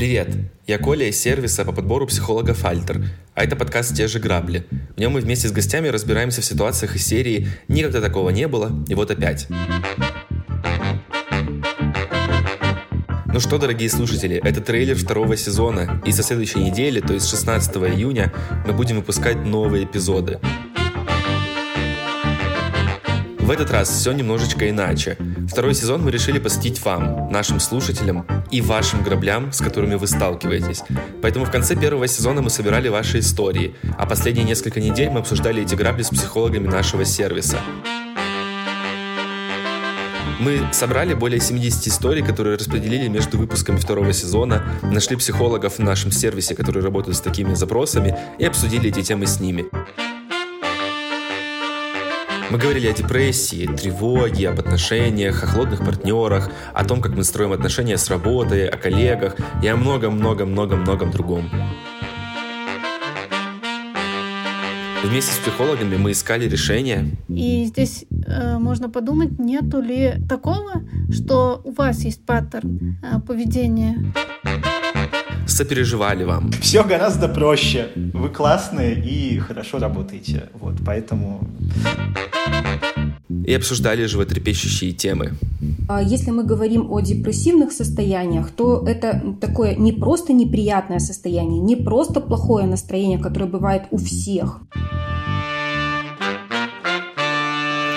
[0.00, 0.30] Привет,
[0.66, 3.04] я Коля из сервиса по подбору психологов «Альтер»,
[3.34, 4.66] а это подкаст «Те же грабли».
[4.96, 8.72] В нем мы вместе с гостями разбираемся в ситуациях из серии «Никогда такого не было»
[8.88, 9.46] и вот опять.
[13.26, 17.76] Ну что, дорогие слушатели, это трейлер второго сезона, и со следующей недели, то есть 16
[17.76, 18.32] июня,
[18.66, 20.40] мы будем выпускать новые эпизоды.
[23.50, 25.18] В этот раз все немножечко иначе.
[25.50, 30.84] Второй сезон мы решили посвятить вам, нашим слушателям и вашим граблям, с которыми вы сталкиваетесь.
[31.22, 35.62] Поэтому в конце первого сезона мы собирали ваши истории, а последние несколько недель мы обсуждали
[35.62, 37.58] эти грабли с психологами нашего сервиса.
[40.38, 46.12] Мы собрали более 70 историй, которые распределили между выпусками второго сезона, нашли психологов в нашем
[46.12, 49.66] сервисе, которые работают с такими запросами, и обсудили эти темы с ними.
[52.50, 57.52] Мы говорили о депрессии, тревоге, об отношениях, о холодных партнерах, о том, как мы строим
[57.52, 61.48] отношения с работой, о коллегах и о многом-многом-многом-многом другом.
[65.04, 67.16] Вместе с психологами мы искали решения.
[67.28, 70.82] И здесь э, можно подумать, нету ли такого,
[71.12, 74.12] что у вас есть паттерн э, поведения
[75.50, 76.50] сопереживали вам.
[76.60, 77.88] Все гораздо проще.
[77.96, 80.48] Вы классные и хорошо работаете.
[80.54, 81.46] Вот, поэтому...
[83.46, 85.32] И обсуждали животрепещущие темы.
[85.88, 91.76] А если мы говорим о депрессивных состояниях, то это такое не просто неприятное состояние, не
[91.76, 94.60] просто плохое настроение, которое бывает у всех.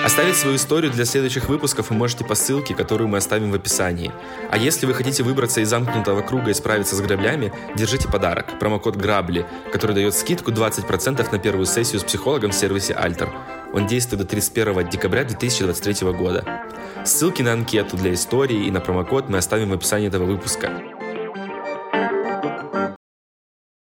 [0.04, 4.12] Оставить свою историю для следующих выпусков вы можете по ссылке, которую мы оставим в описании.
[4.50, 8.96] А если вы хотите выбраться из замкнутого круга и справиться с граблями, держите подарок– промокод
[8.96, 13.30] «Грабли», который дает скидку 20% на первую сессию с психологом в сервисе «Альтер».
[13.72, 16.44] Он действует до 31 декабря 2023 года.
[17.06, 20.82] Ссылки на анкету для истории и на промокод мы оставим в описании этого выпуска.